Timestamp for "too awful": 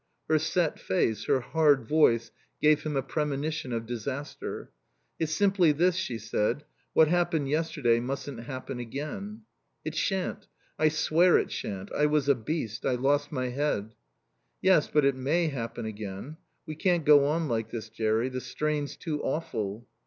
18.97-19.87